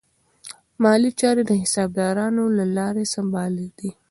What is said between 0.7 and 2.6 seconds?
مالي چارې د حسابدارانو